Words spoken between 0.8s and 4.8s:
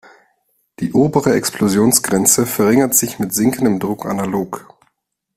obere Explosionsgrenze verringert sich mit sinkendem Druck analog.